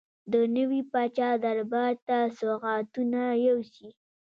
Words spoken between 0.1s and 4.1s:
د نوي پاچا دربار ته سوغاتونه یوسي.